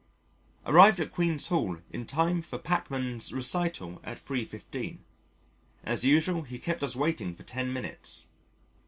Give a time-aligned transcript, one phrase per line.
[0.65, 4.97] Arrived at Queen's Hall in time for Pachmann's Recital at 3.15....
[5.83, 8.25] As usual he kept us waiting for 10 minutes.